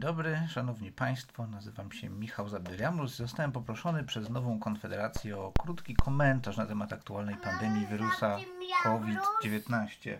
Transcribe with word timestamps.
Dzień 0.00 0.06
dobry, 0.06 0.38
szanowni 0.48 0.92
państwo. 0.92 1.46
Nazywam 1.46 1.92
się 1.92 2.08
Michał 2.08 2.48
Zabdyriamus. 2.48 3.16
Zostałem 3.16 3.52
poproszony 3.52 4.04
przez 4.04 4.30
Nową 4.30 4.58
Konfederację 4.58 5.38
o 5.38 5.52
krótki 5.62 5.94
komentarz 5.94 6.56
na 6.56 6.66
temat 6.66 6.92
aktualnej 6.92 7.36
pandemii 7.36 7.86
wirusa 7.86 8.38
COVID-19. 8.82 10.18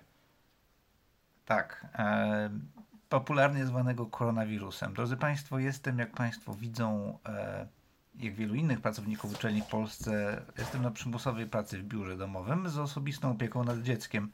Tak, 1.45 1.87
e, 1.95 2.51
popularnie 3.09 3.67
zwanego 3.67 4.07
koronawirusem. 4.07 4.95
Drodzy 4.95 5.17
Państwo, 5.17 5.59
jestem, 5.59 5.99
jak 5.99 6.12
Państwo 6.12 6.54
widzą, 6.54 7.18
e, 7.26 7.67
jak 8.15 8.35
wielu 8.35 8.54
innych 8.54 8.81
pracowników 8.81 9.35
uczelni 9.35 9.62
w 9.62 9.67
Polsce, 9.67 10.43
jestem 10.59 10.82
na 10.82 10.90
przymusowej 10.90 11.46
pracy 11.46 11.79
w 11.79 11.82
biurze 11.82 12.17
domowym 12.17 12.68
z 12.68 12.79
osobistą 12.79 13.31
opieką 13.31 13.65
nad 13.65 13.82
dzieckiem. 13.82 14.32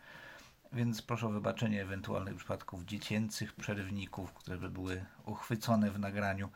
Więc 0.73 1.03
proszę 1.03 1.27
o 1.27 1.31
wybaczenie 1.31 1.83
ewentualnych 1.83 2.37
przypadków 2.37 2.85
dziecięcych 2.85 3.53
przerywników, 3.53 4.33
które 4.33 4.59
by 4.59 4.71
były 4.71 5.05
uchwycone 5.25 5.91
w 5.91 5.99
nagraniu. 5.99 6.49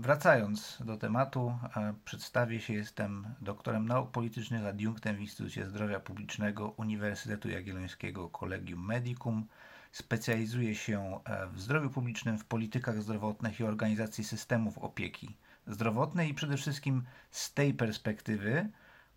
Wracając 0.00 0.78
do 0.84 0.96
tematu, 0.96 1.58
e, 1.76 1.94
przedstawię 2.04 2.60
się, 2.60 2.72
jestem 2.72 3.26
doktorem 3.40 3.86
nauk 3.86 4.10
politycznych, 4.10 4.66
adiunktem 4.66 5.16
w 5.16 5.20
Instytucie 5.20 5.66
Zdrowia 5.66 6.00
Publicznego 6.00 6.68
Uniwersytetu 6.68 7.48
Jagiellońskiego 7.48 8.28
Collegium 8.28 8.86
Medicum. 8.86 9.46
Specjalizuję 9.92 10.74
się 10.74 11.20
e, 11.24 11.46
w 11.46 11.60
zdrowiu 11.60 11.90
publicznym, 11.90 12.38
w 12.38 12.44
politykach 12.44 13.02
zdrowotnych 13.02 13.60
i 13.60 13.64
organizacji 13.64 14.24
systemów 14.24 14.78
opieki 14.78 15.36
zdrowotnej 15.66 16.30
i 16.30 16.34
przede 16.34 16.56
wszystkim 16.56 17.02
z 17.30 17.54
tej 17.54 17.74
perspektywy 17.74 18.68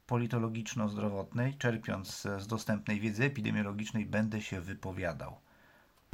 politologiczno-zdrowotnej, 0.07 1.57
czerpiąc 1.57 2.21
z 2.37 2.47
dostępnej 2.47 2.99
wiedzy 2.99 3.23
epidemiologicznej, 3.23 4.05
będę 4.05 4.41
się 4.41 4.61
wypowiadał. 4.61 5.37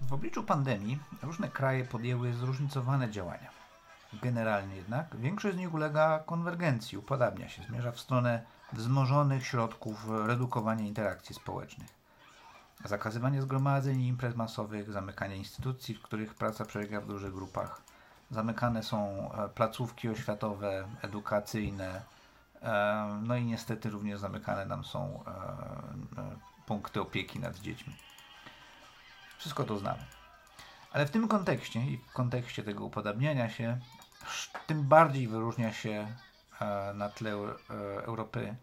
W 0.01 0.13
obliczu 0.13 0.43
pandemii 0.43 0.99
różne 1.21 1.49
kraje 1.49 1.85
podjęły 1.85 2.33
zróżnicowane 2.33 3.11
działania. 3.11 3.49
Generalnie 4.21 4.75
jednak 4.75 5.15
większość 5.17 5.55
z 5.55 5.59
nich 5.59 5.73
ulega 5.73 6.19
konwergencji, 6.19 6.97
upodabnia 6.97 7.49
się, 7.49 7.63
zmierza 7.63 7.91
w 7.91 7.99
stronę 7.99 8.45
wzmożonych 8.73 9.47
środków 9.47 10.09
redukowania 10.25 10.85
interakcji 10.85 11.35
społecznych. 11.35 11.89
Zakazywanie 12.85 13.41
zgromadzeń 13.41 14.01
i 14.01 14.07
imprez 14.07 14.35
masowych, 14.35 14.91
zamykanie 14.91 15.35
instytucji, 15.35 15.95
w 15.95 16.01
których 16.01 16.33
praca 16.33 16.65
przebiega 16.65 17.01
w 17.01 17.07
dużych 17.07 17.33
grupach. 17.33 17.81
Zamykane 18.31 18.83
są 18.83 19.31
e, 19.33 19.49
placówki 19.49 20.09
oświatowe, 20.09 20.87
edukacyjne, 21.01 22.01
no 23.21 23.35
i 23.35 23.45
niestety 23.45 23.89
również 23.89 24.19
zamykane 24.19 24.65
nam 24.65 24.83
są 24.83 25.23
punkty 26.65 27.01
opieki 27.01 27.39
nad 27.39 27.59
dziećmi. 27.59 27.95
Wszystko 29.37 29.63
to 29.63 29.77
znamy. 29.77 30.05
Ale 30.91 31.05
w 31.05 31.11
tym 31.11 31.27
kontekście 31.27 31.79
i 31.79 31.97
w 31.97 32.13
kontekście 32.13 32.63
tego 32.63 32.85
upodabniania 32.85 33.49
się, 33.49 33.79
tym 34.67 34.83
bardziej 34.83 35.27
wyróżnia 35.27 35.73
się 35.73 36.07
na 36.93 37.09
tle 37.09 37.31
Europy 38.03 38.55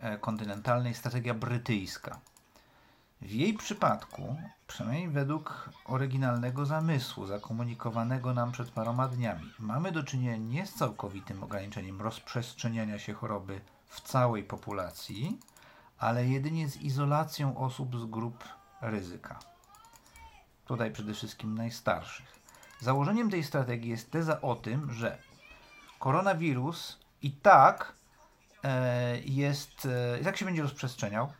e, 0.00 0.18
kontynentalnej 0.18 0.94
strategia 0.94 1.34
brytyjska. 1.34 2.20
W 3.22 3.30
jej 3.30 3.54
przypadku, 3.54 4.36
przynajmniej 4.66 5.08
według 5.08 5.70
oryginalnego 5.84 6.66
zamysłu 6.66 7.26
zakomunikowanego 7.26 8.34
nam 8.34 8.52
przed 8.52 8.70
paroma 8.70 9.08
dniami, 9.08 9.52
mamy 9.58 9.92
do 9.92 10.02
czynienia 10.02 10.36
nie 10.36 10.66
z 10.66 10.74
całkowitym 10.74 11.42
ograniczeniem 11.42 12.00
rozprzestrzeniania 12.02 12.98
się 12.98 13.14
choroby 13.14 13.60
w 13.86 14.00
całej 14.00 14.44
populacji, 14.44 15.38
ale 15.98 16.26
jedynie 16.26 16.68
z 16.68 16.76
izolacją 16.76 17.56
osób 17.56 17.96
z 18.00 18.04
grup 18.04 18.44
ryzyka. 18.80 19.38
Tutaj 20.64 20.92
przede 20.92 21.14
wszystkim 21.14 21.54
najstarszych. 21.54 22.40
Założeniem 22.80 23.30
tej 23.30 23.44
strategii 23.44 23.90
jest 23.90 24.10
teza 24.10 24.40
o 24.40 24.56
tym, 24.56 24.92
że 24.92 25.18
koronawirus 25.98 26.98
i 27.22 27.32
tak 27.32 27.92
e, 28.64 29.18
jest, 29.20 29.88
e, 30.14 30.20
i 30.20 30.24
tak 30.24 30.36
się 30.36 30.44
będzie 30.44 30.62
rozprzestrzeniał, 30.62 31.32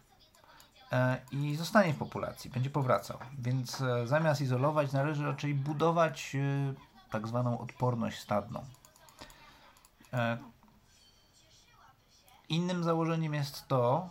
i 1.32 1.56
zostanie 1.56 1.94
w 1.94 1.98
populacji, 1.98 2.50
będzie 2.50 2.70
powracał. 2.70 3.18
Więc 3.38 3.80
e, 3.80 4.06
zamiast 4.06 4.40
izolować, 4.40 4.92
należy 4.92 5.24
raczej 5.24 5.54
budować 5.54 6.36
e, 6.36 6.74
tak 7.10 7.28
zwaną 7.28 7.58
odporność 7.58 8.20
stadną. 8.20 8.64
Innym 12.48 12.84
założeniem 12.84 13.34
jest 13.34 13.68
to, 13.68 14.10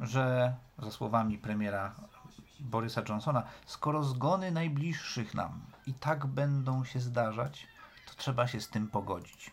że 0.00 0.54
za 0.78 0.90
słowami 0.90 1.38
premiera 1.38 1.94
Borysa 2.60 3.02
Johnsona, 3.08 3.42
skoro 3.66 4.04
zgony 4.04 4.52
najbliższych 4.52 5.34
nam 5.34 5.60
i 5.86 5.94
tak 5.94 6.26
będą 6.26 6.84
się 6.84 7.00
zdarzać, 7.00 7.66
to 8.06 8.14
trzeba 8.14 8.46
się 8.46 8.60
z 8.60 8.68
tym 8.68 8.88
pogodzić. 8.88 9.50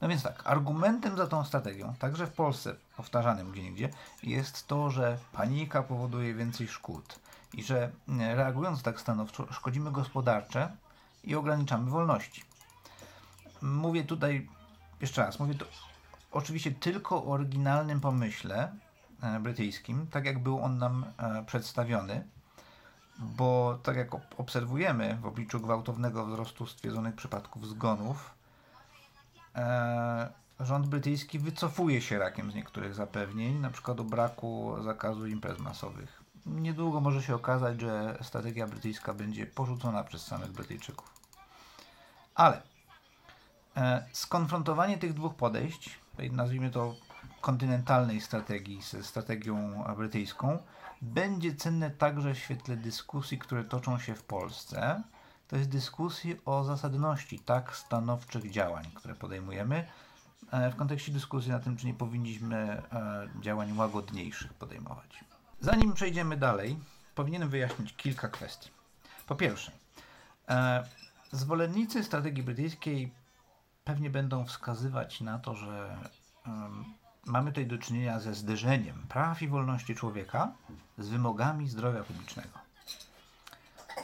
No 0.00 0.08
więc 0.08 0.22
tak, 0.22 0.42
argumentem 0.46 1.16
za 1.16 1.26
tą 1.26 1.44
strategią, 1.44 1.94
także 1.98 2.26
w 2.26 2.32
Polsce, 2.32 2.74
powtarzanym 2.96 3.52
gdzie 3.52 3.62
niegdzie, 3.62 3.90
jest 4.22 4.66
to, 4.66 4.90
że 4.90 5.18
panika 5.32 5.82
powoduje 5.82 6.34
więcej 6.34 6.68
szkód 6.68 7.18
i 7.54 7.62
że 7.62 7.90
e, 8.08 8.34
reagując 8.34 8.82
tak 8.82 9.00
stanowczo, 9.00 9.52
szkodzimy 9.52 9.92
gospodarcze 9.92 10.76
i 11.24 11.34
ograniczamy 11.34 11.90
wolności. 11.90 12.42
Mówię 13.62 14.04
tutaj, 14.04 14.48
jeszcze 15.00 15.22
raz, 15.22 15.40
mówię 15.40 15.54
to 15.54 15.66
oczywiście 16.32 16.72
tylko 16.72 17.24
o 17.24 17.26
oryginalnym 17.26 18.00
pomyśle 18.00 18.72
e, 19.22 19.40
brytyjskim, 19.40 20.06
tak 20.06 20.24
jak 20.24 20.38
był 20.38 20.62
on 20.62 20.78
nam 20.78 21.04
e, 21.18 21.44
przedstawiony, 21.44 22.26
bo 23.18 23.78
tak 23.82 23.96
jak 23.96 24.08
obserwujemy 24.40 25.18
w 25.20 25.26
obliczu 25.26 25.60
gwałtownego 25.60 26.26
wzrostu 26.26 26.66
stwierdzonych 26.66 27.14
przypadków 27.14 27.68
zgonów, 27.68 28.37
rząd 30.60 30.86
brytyjski 30.86 31.38
wycofuje 31.38 32.00
się 32.00 32.18
rakiem 32.18 32.52
z 32.52 32.54
niektórych 32.54 32.94
zapewnień, 32.94 33.58
na 33.58 33.70
przykład 33.70 34.00
o 34.00 34.04
braku 34.04 34.76
zakazu 34.82 35.26
imprez 35.26 35.58
masowych. 35.58 36.22
Niedługo 36.46 37.00
może 37.00 37.22
się 37.22 37.34
okazać, 37.34 37.80
że 37.80 38.18
strategia 38.22 38.66
brytyjska 38.66 39.14
będzie 39.14 39.46
porzucona 39.46 40.04
przez 40.04 40.26
samych 40.26 40.52
Brytyjczyków. 40.52 41.14
Ale 42.34 42.62
e, 43.76 44.06
skonfrontowanie 44.12 44.98
tych 44.98 45.14
dwóch 45.14 45.34
podejść, 45.34 45.98
nazwijmy 46.32 46.70
to 46.70 46.94
kontynentalnej 47.40 48.20
strategii 48.20 48.82
ze 48.82 49.02
strategią 49.02 49.84
brytyjską, 49.96 50.58
będzie 51.02 51.54
cenne 51.54 51.90
także 51.90 52.34
w 52.34 52.38
świetle 52.38 52.76
dyskusji, 52.76 53.38
które 53.38 53.64
toczą 53.64 53.98
się 53.98 54.14
w 54.14 54.22
Polsce 54.22 55.02
to 55.48 55.56
jest 55.56 55.68
dyskusji 55.68 56.40
o 56.44 56.64
zasadności 56.64 57.38
tak 57.38 57.76
stanowczych 57.76 58.50
działań, 58.50 58.84
które 58.94 59.14
podejmujemy 59.14 59.86
e, 60.50 60.70
w 60.70 60.76
kontekście 60.76 61.12
dyskusji 61.12 61.50
na 61.50 61.58
tym, 61.58 61.76
czy 61.76 61.86
nie 61.86 61.94
powinniśmy 61.94 62.56
e, 62.56 63.28
działań 63.40 63.76
łagodniejszych 63.76 64.54
podejmować. 64.54 65.24
Zanim 65.60 65.92
przejdziemy 65.92 66.36
dalej, 66.36 66.78
powinienem 67.14 67.48
wyjaśnić 67.48 67.96
kilka 67.96 68.28
kwestii. 68.28 68.70
Po 69.26 69.36
pierwsze, 69.36 69.72
e, 70.48 70.84
zwolennicy 71.32 72.04
strategii 72.04 72.42
brytyjskiej 72.42 73.12
pewnie 73.84 74.10
będą 74.10 74.44
wskazywać 74.44 75.20
na 75.20 75.38
to, 75.38 75.54
że 75.54 75.96
mamy 77.26 77.50
tutaj 77.50 77.66
do 77.66 77.78
czynienia 77.78 78.20
ze 78.20 78.34
zderzeniem 78.34 79.06
praw 79.08 79.42
i 79.42 79.48
wolności 79.48 79.94
człowieka 79.94 80.52
z 80.98 81.08
wymogami 81.08 81.68
zdrowia 81.68 82.02
publicznego. 82.02 82.67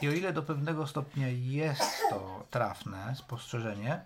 I 0.01 0.09
o 0.09 0.11
ile 0.11 0.33
do 0.33 0.43
pewnego 0.43 0.87
stopnia 0.87 1.27
jest 1.27 2.01
to 2.09 2.45
trafne 2.49 3.15
spostrzeżenie, 3.15 4.05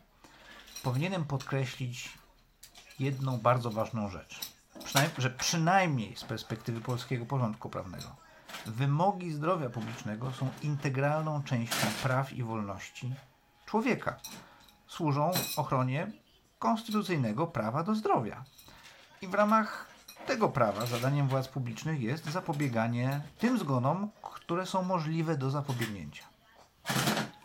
powinienem 0.83 1.25
podkreślić 1.25 2.09
jedną 2.99 3.37
bardzo 3.37 3.71
ważną 3.71 4.09
rzecz. 4.09 4.39
że 5.17 5.29
przynajmniej 5.29 6.15
z 6.15 6.23
perspektywy 6.23 6.81
polskiego 6.81 7.25
porządku 7.25 7.69
prawnego, 7.69 8.15
wymogi 8.65 9.31
zdrowia 9.31 9.69
publicznego 9.69 10.31
są 10.31 10.49
integralną 10.61 11.43
częścią 11.43 11.87
praw 12.03 12.33
i 12.33 12.43
wolności 12.43 13.13
człowieka. 13.65 14.19
Służą 14.87 15.31
ochronie 15.57 16.11
konstytucyjnego 16.59 17.47
prawa 17.47 17.83
do 17.83 17.95
zdrowia. 17.95 18.43
I 19.21 19.27
w 19.27 19.33
ramach 19.33 19.85
tego 20.29 20.49
prawa 20.49 20.85
zadaniem 20.85 21.27
władz 21.27 21.47
publicznych 21.47 22.01
jest 22.01 22.25
zapobieganie 22.25 23.21
tym 23.39 23.59
zgonom, 23.59 24.09
które 24.21 24.65
są 24.65 24.83
możliwe 24.83 25.37
do 25.37 25.49
zapobiegnięcia. 25.49 26.23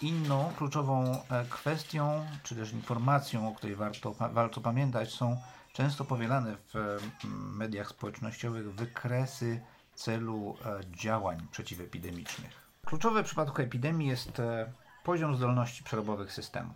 Inną 0.03 0.53
kluczową 0.57 1.23
e, 1.31 1.45
kwestią, 1.45 2.27
czy 2.43 2.57
też 2.57 2.73
informacją, 2.73 3.49
o 3.49 3.55
której 3.55 3.77
warto, 3.77 4.13
warto 4.13 4.61
pamiętać, 4.61 5.13
są 5.13 5.41
często 5.73 6.05
powielane 6.05 6.57
w 6.75 6.99
mediach 7.57 7.89
społecznościowych 7.89 8.75
wykresy 8.75 9.61
celu 9.95 10.57
e, 10.65 10.81
działań 10.97 11.47
przeciwepidemicznych. 11.51 12.71
Kluczowe 12.85 13.23
w 13.23 13.27
przypadku 13.27 13.63
epidemii 13.63 14.09
jest 14.09 14.41
e, 14.41 14.73
poziom 15.05 15.37
zdolności 15.37 15.85
przerobowych 15.85 16.33
systemu, 16.33 16.75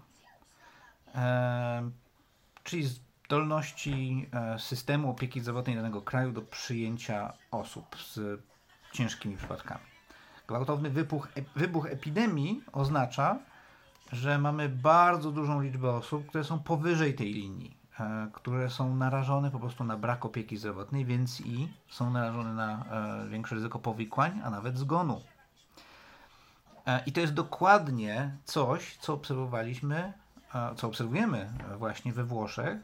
czyli 2.65 2.89
zdolności 3.29 4.29
systemu 4.59 5.11
opieki 5.11 5.41
zdrowotnej 5.41 5.77
danego 5.77 6.03
kraju 6.03 6.33
do 6.33 6.43
przyjęcia 6.43 7.33
osób 7.51 7.97
z 7.97 8.41
ciężkimi 8.93 9.37
przypadkami. 9.37 9.85
Gwałtowny 10.47 10.91
wybuch, 10.91 11.29
wybuch 11.57 11.87
epidemii 11.87 12.63
oznacza, 12.73 13.39
że 14.13 14.39
mamy 14.39 14.69
bardzo 14.69 15.33
dużą 15.33 15.61
liczbę 15.61 15.91
osób, 15.91 16.27
które 16.27 16.45
są 16.45 16.59
powyżej 16.59 17.15
tej 17.15 17.33
linii, 17.33 17.77
e, 18.01 18.29
które 18.33 18.71
są 18.71 18.97
narażone 18.97 19.51
po 19.51 19.59
prostu 19.59 19.85
na 19.85 19.97
brak 19.97 20.25
opieki 20.25 20.57
zdrowotnej, 20.57 21.05
więc 21.05 21.41
i 21.41 21.69
są 21.89 22.11
narażone 22.11 22.55
na 22.55 22.85
e, 23.25 23.29
większe 23.29 23.55
ryzyko 23.55 23.79
powikłań, 23.79 24.41
a 24.45 24.51
nawet 24.51 24.79
zgonu. 24.79 25.21
E, 26.87 27.03
I 27.07 27.13
to 27.13 27.21
jest 27.21 27.35
dokładnie 27.35 28.37
coś, 28.45 28.97
co 28.97 29.15
obserwowaliśmy, 29.15 30.13
co 30.77 30.87
obserwujemy 30.87 31.53
właśnie 31.79 32.13
we 32.13 32.25
Włoszech, 32.25 32.79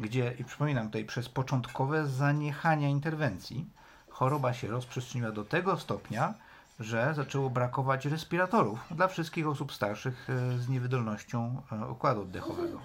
gdzie, 0.00 0.34
i 0.38 0.44
przypominam 0.44 0.86
tutaj, 0.86 1.04
przez 1.04 1.28
początkowe 1.28 2.06
zaniechania 2.06 2.88
interwencji 2.88 3.66
choroba 4.08 4.54
się 4.54 4.68
rozprzestrzeniła 4.68 5.32
do 5.32 5.44
tego 5.44 5.78
stopnia, 5.78 6.34
że 6.80 7.14
zaczęło 7.14 7.50
brakować 7.50 8.06
respiratorów 8.06 8.78
dla 8.90 9.08
wszystkich 9.08 9.48
osób 9.48 9.72
starszych 9.72 10.30
e, 10.30 10.58
z 10.58 10.68
niewydolnością 10.68 11.62
e, 11.72 11.86
układu 11.86 12.22
oddechowego. 12.22 12.80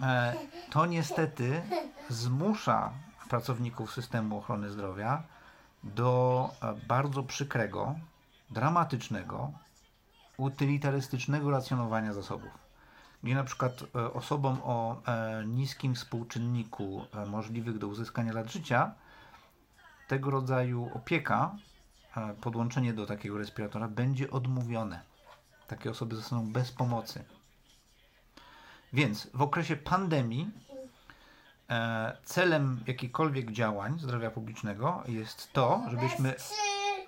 E, 0.00 0.34
to 0.70 0.86
niestety 0.86 1.62
zmusza 2.08 2.92
pracowników 3.28 3.92
systemu 3.92 4.38
ochrony 4.38 4.70
zdrowia 4.70 5.22
do 5.84 6.50
bardzo 6.88 7.22
przykrego, 7.22 7.94
dramatycznego, 8.50 9.52
utylitarystycznego 10.36 11.50
racjonowania 11.50 12.12
zasobów. 12.12 12.63
Gdzie 13.24 13.34
na 13.34 13.44
przykład 13.44 13.84
osobom 14.14 14.58
o 14.62 15.02
niskim 15.46 15.94
współczynniku 15.94 17.06
możliwych 17.26 17.78
do 17.78 17.88
uzyskania 17.88 18.32
lat 18.32 18.52
życia 18.52 18.94
tego 20.08 20.30
rodzaju 20.30 20.90
opieka 20.94 21.56
podłączenie 22.40 22.92
do 22.92 23.06
takiego 23.06 23.38
respiratora 23.38 23.88
będzie 23.88 24.30
odmówione. 24.30 25.00
Takie 25.68 25.90
osoby 25.90 26.16
zostaną 26.16 26.52
bez 26.52 26.72
pomocy. 26.72 27.24
Więc 28.92 29.30
w 29.34 29.42
okresie 29.42 29.76
pandemii 29.76 30.50
e, 31.70 32.16
celem 32.24 32.80
jakichkolwiek 32.86 33.52
działań 33.52 33.98
zdrowia 33.98 34.30
publicznego 34.30 35.02
jest 35.08 35.52
to, 35.52 35.82
żebyśmy 35.90 36.34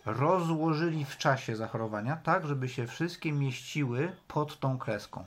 rozłożyli 0.06 1.04
w 1.04 1.16
czasie 1.16 1.56
zachorowania 1.56 2.16
tak, 2.16 2.46
żeby 2.46 2.68
się 2.68 2.86
wszystkie 2.86 3.32
mieściły 3.32 4.16
pod 4.28 4.60
tą 4.60 4.78
kreską, 4.78 5.24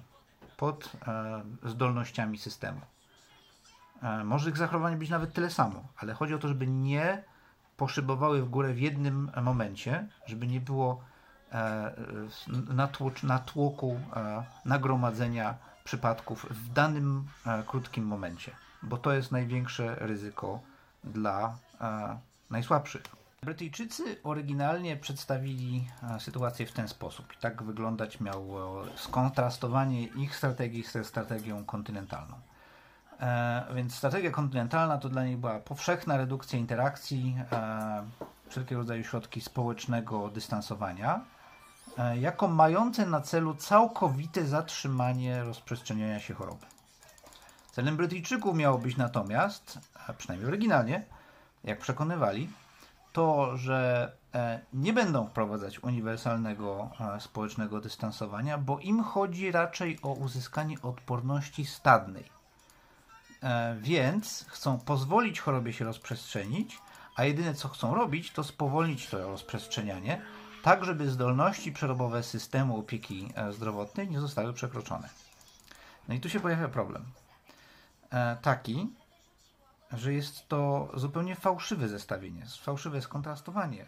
pod 0.60 0.92
e, 1.08 1.70
zdolnościami 1.70 2.38
systemu. 2.38 2.82
E, 4.04 4.24
może 4.24 4.50
ich 4.50 4.58
zachorowań 4.58 4.96
być 4.96 5.10
nawet 5.10 5.34
tyle 5.34 5.50
samo, 5.50 5.84
ale 5.98 6.14
chodzi 6.14 6.34
o 6.34 6.40
to, 6.40 6.48
żeby 6.48 6.68
nie 6.68 7.24
poszybowały 7.78 8.42
w 8.42 8.50
górę 8.50 8.74
w 8.74 8.80
jednym 8.80 9.32
momencie, 9.42 10.08
żeby 10.26 10.48
nie 10.48 10.62
było 10.62 11.02
e, 11.52 11.92
natłoku 13.24 14.00
e, 14.16 14.44
nagromadzenia 14.66 15.56
przypadków 15.84 16.46
w 16.50 16.74
danym 16.74 17.28
krótkim 17.68 18.06
momencie, 18.06 18.52
bo 18.84 18.98
to 18.98 19.14
jest 19.14 19.32
największe 19.32 19.96
ryzyko 19.96 20.60
dla 21.04 21.58
najsłabszych. 22.50 23.19
Brytyjczycy 23.42 24.18
oryginalnie 24.24 24.98
przedstawili 24.98 25.88
sytuację 26.20 26.66
w 26.66 26.72
ten 26.72 26.88
sposób. 26.88 27.38
Tak 27.42 27.64
wyglądać 27.64 28.20
miało 28.20 28.84
skontrastowanie 28.96 30.04
ich 30.04 30.36
strategii 30.36 30.84
ze 30.84 31.04
strategią 31.04 31.66
kontynentalną. 31.66 32.36
E, 33.20 33.66
więc 33.76 33.96
strategia 33.96 34.32
kontynentalna 34.32 34.98
to 34.98 35.10
dla 35.10 35.26
nich 35.26 35.38
była 35.38 35.60
powszechna 35.60 36.18
redukcja 36.18 36.60
interakcji, 36.60 37.36
e, 37.52 38.04
wszelkiego 38.50 38.82
rodzaju 38.82 39.04
środki 39.04 39.42
społecznego 39.42 40.30
dystansowania, 40.30 41.22
e, 41.98 42.18
jako 42.18 42.48
mające 42.48 43.06
na 43.06 43.22
celu 43.22 43.56
całkowite 43.56 44.46
zatrzymanie 44.46 45.44
rozprzestrzeniania 45.44 46.20
się 46.20 46.34
choroby. 46.34 46.66
Celem 47.72 47.98
Brytyjczyków 47.98 48.56
miało 48.56 48.78
być 48.78 48.98
natomiast, 48.98 49.80
przynajmniej 50.18 50.48
oryginalnie, 50.48 51.06
jak 51.64 51.80
przekonywali, 51.80 52.50
to, 53.14 53.58
że 53.58 54.12
nie 54.74 54.94
będą 54.94 55.28
wprowadzać 55.28 55.84
uniwersalnego 55.84 56.90
społecznego 57.20 57.82
dystansowania, 57.82 58.58
bo 58.58 58.80
im 58.80 59.04
chodzi 59.04 59.52
raczej 59.52 60.00
o 60.02 60.14
uzyskanie 60.14 60.82
odporności 60.82 61.66
stadnej 61.66 62.40
E, 63.44 63.76
więc 63.82 64.46
chcą 64.48 64.80
pozwolić 64.80 65.40
chorobie 65.40 65.74
się 65.74 65.86
rozprzestrzenić, 65.86 66.80
a 67.16 67.24
jedyne 67.24 67.54
co 67.54 67.68
chcą 67.70 67.96
robić, 67.96 68.32
to 68.32 68.44
spowolnić 68.44 69.08
to 69.08 69.28
rozprzestrzenianie, 69.28 70.22
tak 70.64 70.86
żeby 70.86 71.10
zdolności 71.10 71.72
przerobowe 71.72 72.24
systemu 72.24 72.80
opieki 72.80 73.30
e, 73.36 73.54
zdrowotnej 73.54 74.10
nie 74.10 74.20
zostały 74.20 74.54
przekroczone. 74.54 75.10
No 76.08 76.16
i 76.16 76.20
tu 76.20 76.30
się 76.30 76.40
pojawia 76.40 76.68
problem. 76.68 77.06
E, 78.12 78.38
taki, 78.42 78.90
że 79.92 80.14
jest 80.14 80.48
to 80.48 80.92
zupełnie 80.94 81.36
fałszywe 81.36 81.88
zestawienie, 81.88 82.46
fałszywe 82.62 83.02
skontrastowanie 83.02 83.86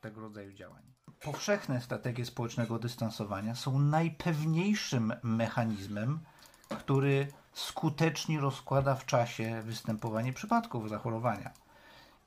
tego 0.00 0.20
rodzaju 0.20 0.52
działań. 0.52 0.82
Powszechne 1.20 1.80
strategie 1.80 2.24
społecznego 2.24 2.78
dystansowania 2.78 3.54
są 3.54 3.78
najpewniejszym 3.78 5.12
mechanizmem, 5.22 6.20
który 6.68 7.28
skutecznie 7.52 8.40
rozkłada 8.40 8.94
w 8.94 9.06
czasie 9.06 9.62
występowanie 9.62 10.32
przypadków 10.32 10.88
zachorowania. 10.88 11.50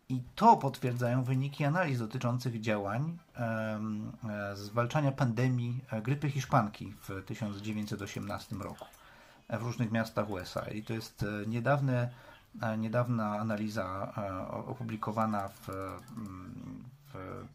I 0.09 0.23
to 0.35 0.57
potwierdzają 0.57 1.23
wyniki 1.23 1.65
analiz 1.65 1.99
dotyczących 1.99 2.61
działań 2.61 3.17
e, 3.35 4.55
zwalczania 4.55 5.11
pandemii 5.11 5.85
e, 5.91 6.01
grypy 6.01 6.29
hiszpanki 6.29 6.93
w 7.01 7.25
1918 7.25 8.55
roku 8.55 8.85
e, 9.47 9.59
w 9.59 9.63
różnych 9.63 9.91
miastach 9.91 10.29
USA. 10.29 10.61
I 10.61 10.83
to 10.83 10.93
jest 10.93 11.23
e, 11.23 11.47
niedawne, 11.47 12.09
niedawna 12.77 13.39
analiza 13.39 14.13
opublikowana 14.67 15.47
w, 15.47 15.67
w 17.13 17.45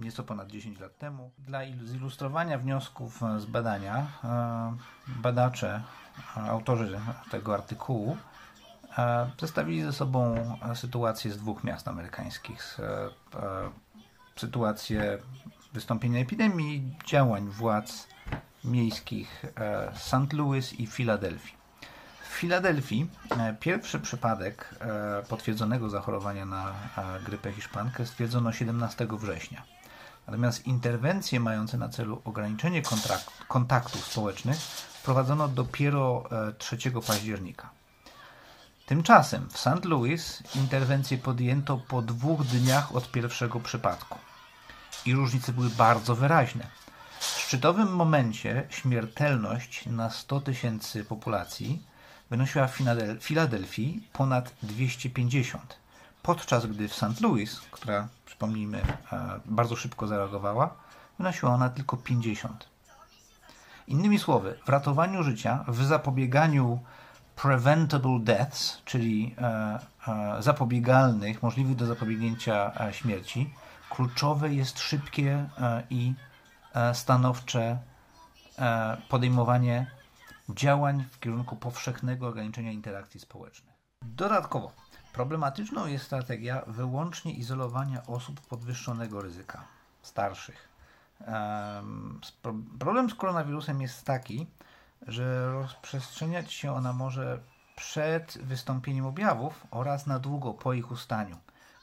nieco 0.00 0.22
ponad 0.22 0.48
10 0.48 0.80
lat 0.80 0.98
temu. 0.98 1.30
Dla 1.38 1.60
zilustrowania 1.84 2.58
wniosków 2.58 3.20
z 3.38 3.44
badania 3.44 4.06
badacze 5.06 5.82
autorzy 6.36 7.00
tego 7.30 7.54
artykułu 7.54 8.16
e, 8.98 9.30
przedstawili 9.36 9.82
ze 9.82 9.92
sobą 9.92 10.34
sytuację 10.74 11.30
z 11.30 11.38
dwóch 11.38 11.64
miast 11.64 11.88
amerykańskich. 11.88 12.78
E, 12.80 13.10
sytuację 14.36 15.18
wystąpienia 15.72 16.20
epidemii, 16.20 16.96
działań 17.06 17.48
władz 17.48 18.08
miejskich 18.64 19.44
e, 19.56 19.92
St. 19.94 20.32
Louis 20.32 20.72
i 20.72 20.86
Filadelfii. 20.86 21.59
Filadelfii 22.40 23.10
pierwszy 23.60 24.00
przypadek 24.00 24.74
potwierdzonego 25.28 25.90
zachorowania 25.90 26.46
na 26.46 26.72
grypę 27.26 27.52
hiszpankę 27.52 28.06
stwierdzono 28.06 28.52
17 28.52 29.06
września. 29.10 29.62
Natomiast 30.26 30.66
interwencje 30.66 31.40
mające 31.40 31.78
na 31.78 31.88
celu 31.88 32.22
ograniczenie 32.24 32.82
kontaktów 33.48 34.06
społecznych 34.06 34.58
wprowadzono 35.00 35.48
dopiero 35.48 36.28
3 36.58 36.76
e, 36.76 37.00
października. 37.06 37.70
Tymczasem 38.86 39.48
w 39.48 39.58
St. 39.58 39.84
Louis 39.84 40.42
interwencję 40.54 41.18
podjęto 41.18 41.78
po 41.88 42.02
dwóch 42.02 42.44
dniach 42.44 42.96
od 42.96 43.10
pierwszego 43.10 43.60
przypadku. 43.60 44.18
I 45.06 45.14
różnice 45.14 45.52
były 45.52 45.70
bardzo 45.70 46.14
wyraźne. 46.14 46.66
W 47.20 47.24
szczytowym 47.24 47.88
momencie 47.96 48.66
śmiertelność 48.70 49.86
na 49.86 50.10
100 50.10 50.40
tysięcy 50.40 51.04
populacji 51.04 51.89
wynosiła 52.30 52.66
w 52.66 52.78
Filadelfii 53.20 54.08
ponad 54.12 54.52
250, 54.62 55.76
podczas 56.22 56.66
gdy 56.66 56.88
w 56.88 56.94
St. 56.94 57.20
Louis, 57.20 57.60
która 57.70 58.08
przypomnijmy 58.26 58.82
e, 59.12 59.40
bardzo 59.44 59.76
szybko 59.76 60.06
zareagowała, 60.06 60.74
wynosiła 61.18 61.54
ona 61.54 61.70
tylko 61.70 61.96
50. 61.96 62.68
Innymi 63.88 64.18
słowy, 64.18 64.58
w 64.64 64.68
ratowaniu 64.68 65.22
życia, 65.22 65.64
w 65.68 65.84
zapobieganiu 65.84 66.80
preventable 67.36 68.20
deaths, 68.20 68.82
czyli 68.84 69.34
e, 69.38 69.78
e, 70.08 70.42
zapobiegalnych, 70.42 71.42
możliwych 71.42 71.76
do 71.76 71.86
zapobiegnięcia 71.86 72.72
śmierci, 72.92 73.54
kluczowe 73.90 74.54
jest 74.54 74.78
szybkie 74.78 75.48
i 75.90 76.14
stanowcze 76.92 77.78
podejmowanie 79.08 79.86
działań 80.54 81.04
w 81.10 81.20
kierunku 81.20 81.56
powszechnego 81.56 82.28
ograniczenia 82.28 82.72
interakcji 82.72 83.20
społecznych. 83.20 83.74
Dodatkowo, 84.02 84.72
problematyczną 85.12 85.86
jest 85.86 86.04
strategia 86.04 86.62
wyłącznie 86.66 87.32
izolowania 87.32 88.06
osób 88.06 88.40
podwyższonego 88.40 89.22
ryzyka, 89.22 89.64
starszych 90.02 90.70
Problem 92.78 93.10
z 93.10 93.14
koronawirusem 93.14 93.80
jest 93.82 94.04
taki, 94.04 94.46
że 95.06 95.52
rozprzestrzeniać 95.52 96.52
się 96.52 96.72
ona 96.72 96.92
może 96.92 97.40
przed 97.76 98.38
wystąpieniem 98.42 99.06
objawów 99.06 99.66
oraz 99.70 100.06
na 100.06 100.18
długo 100.18 100.54
po 100.54 100.72
ich 100.72 100.90
ustaniu. 100.90 101.36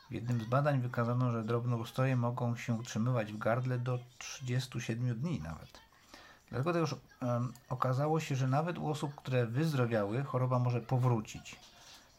W 0.09 0.13
jednym 0.13 0.41
z 0.41 0.45
badań 0.45 0.81
wykazano, 0.81 1.31
że 1.31 1.43
drobnoustroje 1.43 2.15
mogą 2.15 2.55
się 2.55 2.73
utrzymywać 2.73 3.33
w 3.33 3.37
gardle 3.37 3.79
do 3.79 3.99
37 4.17 5.19
dni 5.19 5.41
nawet. 5.41 5.79
Dlatego 6.49 6.73
też 6.73 6.95
um, 7.21 7.53
okazało 7.69 8.19
się, 8.19 8.35
że 8.35 8.47
nawet 8.47 8.77
u 8.77 8.89
osób, 8.89 9.15
które 9.15 9.45
wyzdrowiały, 9.45 10.23
choroba 10.23 10.59
może 10.59 10.81
powrócić. 10.81 11.55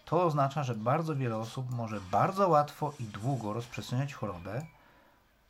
To 0.05 0.25
oznacza, 0.25 0.63
że 0.63 0.75
bardzo 0.75 1.17
wiele 1.17 1.37
osób 1.37 1.71
może 1.71 2.01
bardzo 2.01 2.49
łatwo 2.49 2.93
i 3.01 3.05
długo 3.05 3.53
rozprzestrzeniać 3.53 4.15
chorobę, 4.15 4.67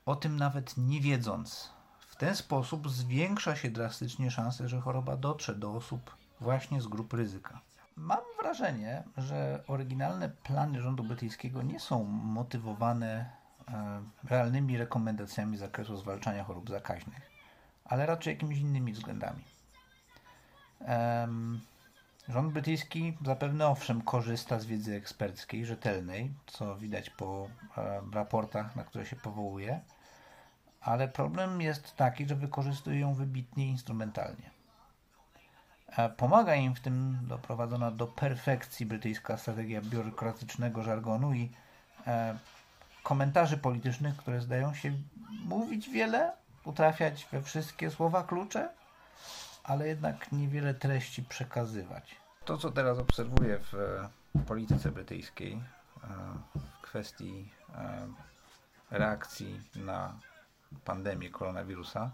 o 0.07 0.17
tym 0.17 0.37
nawet 0.37 0.77
nie 0.77 1.01
wiedząc. 1.01 1.71
W 2.09 2.17
ten 2.17 2.37
sposób 2.37 2.91
zwiększa 2.91 3.57
się 3.57 3.71
drastycznie 3.71 4.31
szanse, 4.31 4.69
że 4.69 4.81
choroba 4.81 5.17
dotrze 5.17 5.55
do 5.55 5.75
osób 5.75 6.17
właśnie 6.41 6.81
z 6.81 6.87
grup 6.87 7.13
ryzyka. 7.13 7.61
Mam 7.97 8.21
wrażenie, 8.41 9.03
że 9.17 9.63
oryginalne 9.67 10.29
plany 10.29 10.83
rządu 10.83 11.05
brytyjskiego 11.05 11.63
nie 11.63 11.81
są 11.81 12.05
motywowane 12.05 13.31
e, 13.69 14.03
realnymi 14.25 14.77
rekomendacjami 14.77 15.57
z 15.57 15.61
zakresu 15.61 15.97
zwalczania 15.97 16.45
chorób 16.45 16.71
zakaźnych, 16.71 17.31
ale 17.89 18.07
raczej 18.07 18.35
jakimiś 18.35 18.59
innymi 18.59 18.93
względami. 18.93 19.45
Rząd 22.29 22.53
brytyjski 22.53 23.17
zapewne 23.25 23.67
owszem 23.67 24.03
korzysta 24.03 24.61
z 24.61 24.67
wiedzy 24.67 24.95
eksperckiej, 24.95 25.67
rzetelnej, 25.67 26.31
co 26.47 26.77
widać 26.77 27.11
po 27.11 27.49
e, 27.77 28.01
raportach, 28.13 28.77
na 28.77 28.85
które 28.85 29.07
się 29.07 29.17
powołuje, 29.17 29.81
ale 30.81 31.09
problem 31.09 31.61
jest 31.61 31.97
taki, 31.97 32.29
że 32.29 32.35
wykorzystuje 32.35 33.01
ją 33.01 33.15
wybitnie 33.15 33.67
instrumentalnie. 33.67 34.51
E, 35.97 36.09
pomaga 36.09 36.55
im 36.55 36.75
w 36.75 36.81
tym 36.81 37.19
doprowadzona 37.23 37.91
do 37.91 38.07
perfekcji 38.07 38.87
brytyjska 38.87 39.37
strategia 39.37 39.81
biurokratycznego 39.81 40.83
żargonu 40.83 41.35
i 41.35 41.51
e, 42.07 42.39
komentarzy 43.03 43.57
politycznych, 43.57 44.17
które 44.17 44.41
zdają 44.41 44.75
się 44.75 44.93
mówić 45.45 45.91
wiele, 45.91 46.33
utrafiać 46.69 47.29
we 47.33 47.43
wszystkie 47.43 47.91
słowa 47.91 48.23
klucze, 48.23 48.69
ale 49.65 49.89
jednak 49.89 50.33
niewiele 50.33 50.75
treści 50.75 51.23
przekazywać. 51.23 52.17
To, 52.45 52.59
co 52.59 52.71
teraz 52.71 52.99
obserwuję 52.99 53.59
w 53.59 53.75
polityce 54.47 54.93
brytyjskiej 54.93 55.53
e, 55.53 55.61
w 56.59 56.81
kwestii 56.81 57.53
reakcji 58.91 59.61
na 59.77 60.15
pandemię 60.85 61.31
koronawirusa, 61.31 62.11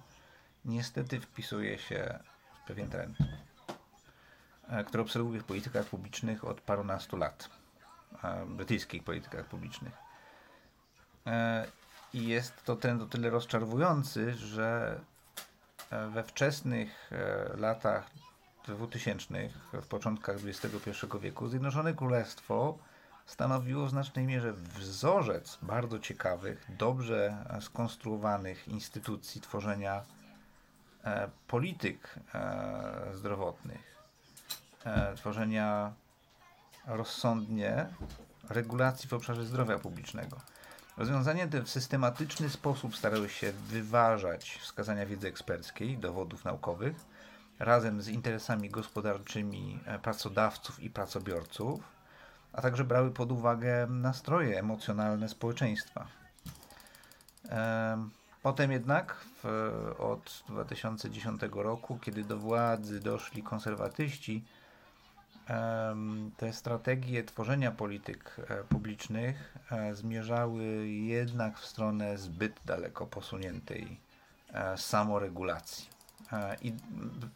niestety 0.64 1.20
wpisuje 1.20 1.78
się 1.78 2.18
w 2.62 2.66
pewien 2.66 2.90
trend. 2.90 3.18
E, 4.68 4.84
które 4.84 5.02
obserwuję 5.02 5.40
w 5.40 5.44
politykach 5.44 5.86
publicznych 5.86 6.44
od 6.44 6.60
parunastu 6.60 7.16
lat, 7.16 7.50
e, 8.24 8.46
brytyjskich 8.46 9.04
politykach 9.04 9.46
publicznych. 9.46 9.94
E, 12.14 12.16
I 12.16 12.26
jest 12.26 12.64
to 12.64 12.76
trend 12.76 13.02
o 13.02 13.06
tyle 13.06 13.30
rozczarowujący, 13.30 14.34
że 14.34 15.00
we 16.10 16.22
wczesnych 16.22 17.10
latach 17.56 18.10
2000, 18.68 19.48
w 19.72 19.86
początkach 19.86 20.36
XXI 20.44 21.06
wieku, 21.20 21.48
Zjednoczone 21.48 21.94
Królestwo 21.94 22.78
stanowiło 23.26 23.86
w 23.86 23.90
znacznej 23.90 24.26
mierze 24.26 24.52
wzorzec 24.52 25.58
bardzo 25.62 25.98
ciekawych, 25.98 26.66
dobrze 26.78 27.44
skonstruowanych 27.60 28.68
instytucji 28.68 29.40
tworzenia 29.40 30.02
polityk 31.48 32.14
zdrowotnych 33.14 33.96
e, 34.84 35.14
tworzenia 35.16 35.92
rozsądnie 36.86 37.86
regulacji 38.48 39.08
w 39.08 39.12
obszarze 39.12 39.44
zdrowia 39.44 39.78
publicznego. 39.78 40.36
Rozwiązania 40.96 41.48
te 41.48 41.62
w 41.62 41.70
systematyczny 41.70 42.50
sposób 42.50 42.96
starały 42.96 43.28
się 43.28 43.52
wyważać 43.52 44.58
wskazania 44.60 45.06
wiedzy 45.06 45.28
eksperckiej, 45.28 45.98
dowodów 45.98 46.44
naukowych, 46.44 46.96
razem 47.58 48.02
z 48.02 48.08
interesami 48.08 48.70
gospodarczymi 48.70 49.80
e, 49.86 49.98
pracodawców 49.98 50.80
i 50.80 50.90
pracobiorców, 50.90 51.80
a 52.52 52.62
także 52.62 52.84
brały 52.84 53.10
pod 53.10 53.32
uwagę 53.32 53.86
nastroje 53.86 54.58
emocjonalne 54.58 55.28
społeczeństwa. 55.28 56.06
Potem 58.42 58.72
jednak 58.72 59.16
w, 59.42 59.46
od 59.98 60.44
2010 60.48 61.42
roku, 61.52 61.98
kiedy 62.02 62.24
do 62.24 62.38
władzy 62.38 63.00
doszli 63.00 63.42
konserwatyści, 63.42 64.44
te 66.36 66.52
strategie 66.52 67.24
tworzenia 67.24 67.70
polityk 67.70 68.36
e, 68.48 68.64
publicznych 68.64 69.54
e, 69.70 69.94
zmierzały 69.94 70.88
jednak 70.88 71.58
w 71.58 71.66
stronę 71.66 72.18
zbyt 72.18 72.60
daleko 72.64 73.06
posuniętej 73.06 74.00
e, 74.52 74.78
samoregulacji. 74.78 75.94
I 76.62 76.74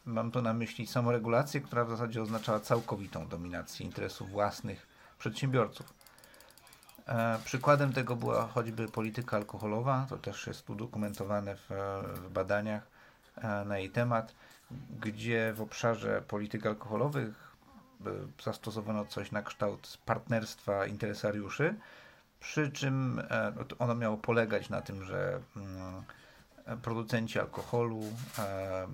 mam 0.05 0.31
tu 0.31 0.43
na 0.43 0.55
myśli 0.55 0.87
samoregulację, 0.87 1.61
która 1.61 1.85
w 1.85 1.91
zasadzie 1.91 2.23
oznaczała 2.23 2.61
całkowitą 2.61 3.29
dominację 3.29 3.87
interesów 3.87 4.31
własnych 4.31 4.87
przedsiębiorców. 5.19 5.95
Przykładem 7.45 7.93
tego 7.93 8.17
była 8.17 8.47
choćby 8.47 8.89
polityka 8.89 9.37
alkoholowa, 9.37 10.07
to 10.09 10.17
też 10.17 10.47
jest 10.47 10.71
udokumentowane 10.71 11.57
w, 11.57 11.71
w 12.15 12.31
badaniach 12.31 12.87
na 13.67 13.79
jej 13.79 13.91
temat, 13.91 14.35
gdzie 15.01 15.53
w 15.57 15.61
obszarze 15.61 16.23
polityk 16.29 16.67
alkoholowych 16.67 17.48
zastosowano 18.45 19.05
coś 19.05 19.33
na 19.33 19.43
kształt 19.43 19.99
partnerstwa 20.05 20.87
interesariuszy, 20.87 21.75
przy 22.41 22.73
czym 22.73 23.23
e, 23.31 23.53
ono 23.79 23.95
miało 23.95 24.17
polegać 24.17 24.69
na 24.69 24.83
tym, 24.83 25.05
że 25.05 25.41
mm, 25.57 26.03
producenci 26.83 27.39
alkoholu 27.39 28.03
e, 28.39 28.87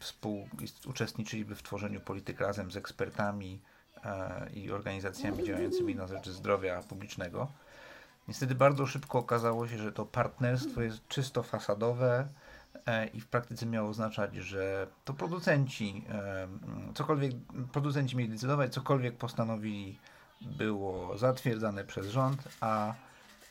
współuczestniczyliby 0.00 1.54
w 1.54 1.62
tworzeniu 1.62 2.00
polityk 2.00 2.40
razem 2.40 2.70
z 2.70 2.76
ekspertami 2.76 3.60
e, 4.04 4.50
i 4.54 4.72
organizacjami 4.72 5.44
działającymi 5.44 5.94
na 5.94 6.06
rzecz 6.06 6.28
zdrowia 6.28 6.82
publicznego. 6.82 7.52
Niestety 8.28 8.54
bardzo 8.54 8.86
szybko 8.86 9.18
okazało 9.18 9.68
się, 9.68 9.78
że 9.78 9.92
to 9.92 10.06
partnerstwo 10.06 10.82
jest 10.82 11.08
czysto 11.08 11.42
fasadowe, 11.42 12.28
E, 12.28 12.49
i 13.14 13.20
w 13.20 13.26
praktyce 13.26 13.66
miało 13.66 13.88
oznaczać, 13.88 14.34
że 14.34 14.86
to 15.04 15.14
producenci, 15.14 16.04
e, 16.08 16.48
cokolwiek 16.94 17.32
producenci 17.72 18.16
mieli 18.16 18.30
decydować, 18.30 18.74
cokolwiek 18.74 19.16
postanowili 19.16 19.98
było 20.40 21.18
zatwierdzane 21.18 21.84
przez 21.84 22.06
rząd, 22.06 22.48
a 22.60 22.94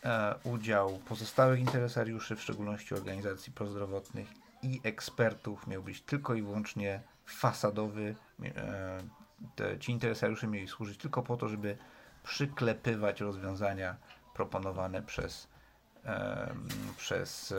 e, 0.04 0.36
udział 0.44 1.00
pozostałych 1.00 1.60
interesariuszy, 1.60 2.36
w 2.36 2.42
szczególności 2.42 2.96
organizacji 2.96 3.54
prozdrowotnych 3.54 4.28
i 4.62 4.82
ekspertów 4.84 5.68
miał 5.68 5.84
być 5.84 6.02
tylko 6.02 6.34
i 6.34 6.42
wyłącznie 6.42 7.02
fasadowy. 7.26 8.16
Te, 9.56 9.80
ci 9.80 9.92
interesariusze 9.92 10.48
mieli 10.48 10.68
służyć 10.68 10.98
tylko 10.98 11.24
po 11.24 11.38
to, 11.38 11.48
żeby 11.48 11.78
przyklepywać 12.24 13.22
rozwiązania 13.22 13.96
proponowane 14.34 15.02
przez 15.02 15.48
przez 16.98 17.54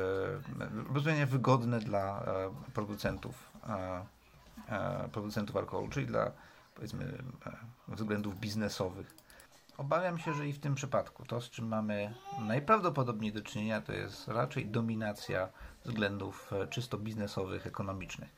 rozwiązania 0.95 1.27
wygodne 1.27 1.81
dla 1.81 2.23
e, 2.23 2.51
producentów, 2.75 3.51
e, 3.69 4.05
e, 4.69 5.09
producentów 5.13 5.57
alkoholu, 5.57 5.89
czyli 5.89 6.07
dla 6.07 6.33
powiedzmy 6.75 7.19
względów 7.89 8.41
biznesowych. 8.41 9.15
Obawiam 9.79 10.19
się, 10.19 10.35
że 10.35 10.49
i 10.49 10.53
w 10.53 10.59
tym 10.59 10.75
przypadku 10.75 11.25
to, 11.25 11.41
z 11.41 11.51
czym 11.51 11.69
mamy 11.69 12.15
najprawdopodobniej 12.41 13.33
do 13.33 13.43
czynienia, 13.43 13.81
to 13.81 13.93
jest 13.93 14.29
raczej 14.29 14.67
dominacja 14.67 15.49
względów 15.85 16.51
czysto 16.71 16.99
biznesowych, 16.99 17.67
ekonomicznych. 17.67 18.31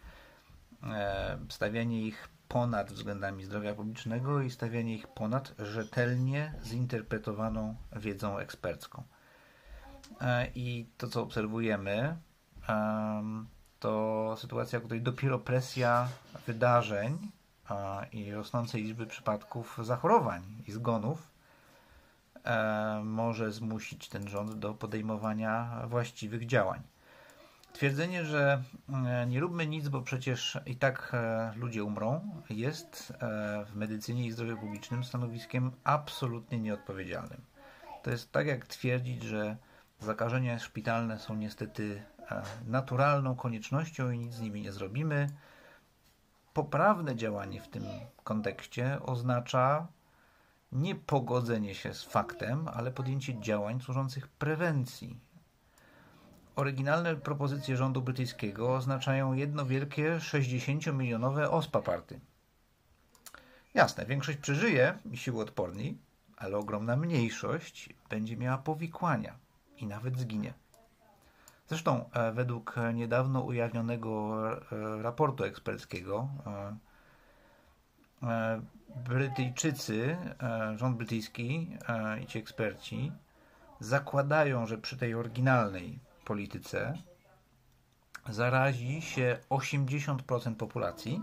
Stawianie 1.48 2.02
ich 2.02 2.28
ponad 2.48 2.92
względami 2.92 3.44
zdrowia 3.44 3.74
publicznego 3.74 4.40
i 4.40 4.50
stawianie 4.50 4.94
ich 4.94 5.06
ponad 5.06 5.54
rzetelnie 5.58 6.54
zinterpretowaną 6.64 7.76
wiedzą 7.96 8.38
ekspercką. 8.38 9.02
E, 10.20 10.50
I 10.54 10.86
to, 10.98 11.08
co 11.08 11.22
obserwujemy, 11.22 12.16
to 13.80 14.34
sytuacja, 14.38 14.78
w 14.78 14.82
której 14.82 15.02
dopiero 15.02 15.38
presja 15.38 16.08
wydarzeń 16.46 17.30
i 18.12 18.32
rosnącej 18.32 18.82
liczby 18.82 19.06
przypadków 19.06 19.78
zachorowań 19.82 20.42
i 20.66 20.72
zgonów 20.72 21.30
e, 22.44 23.00
może 23.04 23.52
zmusić 23.52 24.08
ten 24.08 24.28
rząd 24.28 24.54
do 24.54 24.74
podejmowania 24.74 25.82
właściwych 25.88 26.46
działań. 26.46 26.80
Twierdzenie, 27.72 28.24
że 28.24 28.62
e, 29.06 29.26
nie 29.26 29.40
róbmy 29.40 29.66
nic, 29.66 29.88
bo 29.88 30.02
przecież 30.02 30.58
i 30.66 30.76
tak 30.76 31.12
ludzie 31.56 31.84
umrą, 31.84 32.30
jest 32.50 33.12
w 33.66 33.74
medycynie 33.74 34.26
i 34.26 34.32
zdrowiu 34.32 34.56
publicznym 34.56 35.04
stanowiskiem 35.04 35.72
absolutnie 35.84 36.60
nieodpowiedzialnym. 36.60 37.40
To 38.02 38.10
jest 38.10 38.32
tak 38.32 38.46
jak 38.46 38.66
twierdzić, 38.66 39.22
że 39.22 39.56
Zakażenia 40.02 40.58
szpitalne 40.58 41.18
są 41.18 41.34
niestety 41.34 42.02
e, 42.30 42.42
naturalną 42.66 43.36
koniecznością 43.36 44.10
i 44.10 44.18
nic 44.18 44.34
z 44.34 44.40
nimi 44.40 44.62
nie 44.62 44.72
zrobimy. 44.72 45.26
Poprawne 46.54 47.16
działanie 47.16 47.60
w 47.60 47.68
tym 47.68 47.82
kontekście 48.24 48.98
oznacza 49.02 49.86
nie 50.72 50.94
pogodzenie 50.94 51.74
się 51.74 51.94
z 51.94 52.02
faktem, 52.02 52.68
ale 52.68 52.90
podjęcie 52.90 53.40
działań 53.40 53.80
służących 53.80 54.28
prewencji. 54.28 55.20
Oryginalne 56.56 57.16
propozycje 57.16 57.76
rządu 57.76 58.02
brytyjskiego 58.02 58.74
oznaczają 58.74 59.32
jedno 59.32 59.66
wielkie 59.66 60.16
60-milionowe 60.16 61.50
OSPA 61.50 61.82
party. 61.82 62.20
Jasne, 63.74 64.06
większość 64.06 64.38
przeżyje 64.38 64.98
i 65.12 65.16
siły 65.16 65.42
odporni, 65.42 65.98
ale 66.36 66.56
ogromna 66.56 66.96
mniejszość 66.96 67.88
będzie 68.08 68.36
miała 68.36 68.58
powikłania 68.58 69.42
i 69.78 69.86
nawet 69.86 70.18
zginie. 70.18 70.54
Zresztą 71.68 72.10
e, 72.12 72.32
według 72.32 72.74
niedawno 72.94 73.40
ujawnionego 73.40 74.40
e, 74.72 75.02
raportu 75.02 75.44
eksperckiego 75.44 76.28
e, 76.46 76.76
Brytyjczycy, 78.96 80.16
rząd 80.76 80.96
brytyjski 80.96 81.76
i 82.22 82.26
ci 82.26 82.38
eksperci 82.38 83.12
zakładają, 83.80 84.66
że 84.66 84.78
przy 84.78 84.96
tej 84.96 85.14
oryginalnej 85.14 85.98
polityce 86.24 86.98
zarazi 88.28 89.02
się 89.02 89.38
80% 89.50 90.54
populacji 90.54 91.22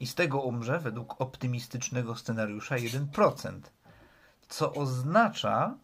i 0.00 0.06
z 0.06 0.14
tego 0.14 0.40
umrze 0.40 0.78
według 0.78 1.20
optymistycznego 1.20 2.16
scenariusza 2.16 2.76
1%, 2.76 3.60
co 4.48 4.72
oznacza 4.72 5.74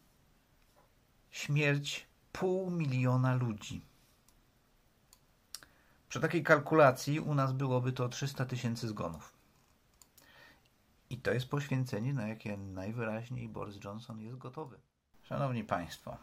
śmierć 1.37 2.07
pół 2.33 2.71
miliona 2.71 3.35
ludzi. 3.35 3.83
Przy 6.09 6.21
takiej 6.21 6.43
kalkulacji 6.43 7.21
u 7.21 7.35
nas 7.35 7.53
byłoby 7.53 7.93
to 7.93 8.09
300 8.09 8.47
tysięcy 8.47 8.89
zgonów. 8.89 9.33
I 11.11 11.19
to 11.19 11.33
jest 11.33 11.49
poświęcenie, 11.49 12.15
na 12.15 12.29
jakie 12.29 12.57
najwyraźniej 12.57 13.49
Boris 13.49 13.85
Johnson 13.85 14.21
jest 14.21 14.39
gotowy. 14.39 14.79
Szanowni 15.23 15.65
Państwo, 15.65 16.17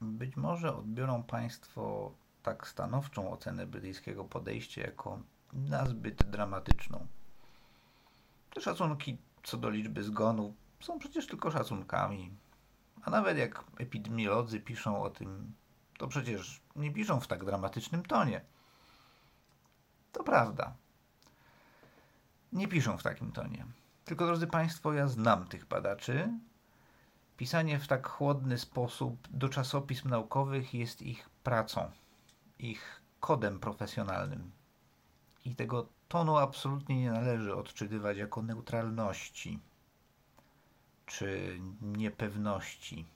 być 0.00 0.36
może 0.36 0.76
odbiorą 0.76 1.22
Państwo 1.22 2.12
tak 2.42 2.68
stanowczą 2.68 3.32
ocenę 3.32 3.66
brytyjskiego 3.66 4.24
podejścia 4.24 4.80
jako 4.80 5.18
nazbyt 5.52 6.30
dramatyczną. 6.30 7.06
Te 8.54 8.60
szacunki 8.60 9.18
co 9.42 9.56
do 9.56 9.70
liczby 9.70 10.02
zgonów 10.02 10.54
są 10.80 10.98
przecież 10.98 11.26
tylko 11.26 11.50
szacunkami. 11.50 12.30
A 13.02 13.10
nawet 13.10 13.38
jak 13.38 13.64
epidemiolodzy 13.78 14.60
piszą 14.60 15.02
o 15.02 15.10
tym, 15.10 15.54
to 15.98 16.08
przecież 16.08 16.60
nie 16.76 16.92
piszą 16.92 17.20
w 17.20 17.26
tak 17.26 17.44
dramatycznym 17.44 18.02
tonie. 18.02 18.40
To 20.12 20.24
prawda. 20.24 20.74
Nie 22.52 22.68
piszą 22.68 22.98
w 22.98 23.02
takim 23.02 23.32
tonie. 23.32 23.66
Tylko, 24.04 24.26
drodzy 24.26 24.46
Państwo, 24.46 24.92
ja 24.92 25.08
znam 25.08 25.46
tych 25.46 25.66
badaczy. 25.66 26.32
Pisanie 27.36 27.78
w 27.78 27.86
tak 27.88 28.08
chłodny 28.08 28.58
sposób 28.58 29.28
do 29.30 29.48
czasopism 29.48 30.08
naukowych 30.08 30.74
jest 30.74 31.02
ich 31.02 31.30
pracą, 31.42 31.90
ich 32.58 33.02
kodem 33.20 33.60
profesjonalnym. 33.60 34.50
I 35.44 35.54
tego 35.54 35.88
tonu 36.08 36.36
absolutnie 36.36 37.00
nie 37.00 37.10
należy 37.10 37.56
odczytywać 37.56 38.18
jako 38.18 38.42
neutralności 38.42 39.60
czy 41.08 41.60
niepewności. 41.82 43.06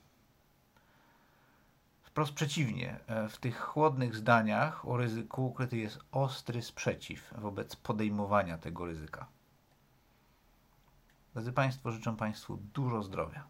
Wprost 2.02 2.32
przeciwnie, 2.32 3.00
e, 3.06 3.28
w 3.28 3.36
tych 3.36 3.60
chłodnych 3.60 4.16
zdaniach 4.16 4.88
o 4.88 4.96
ryzyku 4.96 5.46
ukryty 5.46 5.76
jest 5.76 5.98
ostry 6.12 6.62
sprzeciw 6.62 7.34
wobec 7.38 7.76
podejmowania 7.76 8.58
tego 8.58 8.86
ryzyka. 8.86 9.26
Drodzy 11.32 11.52
Państwo, 11.52 11.92
życzę 11.92 12.16
Państwu 12.16 12.56
dużo 12.56 13.02
zdrowia. 13.02 13.48